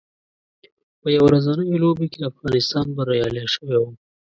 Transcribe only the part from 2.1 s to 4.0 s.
کې افغانستان بریالی شوی و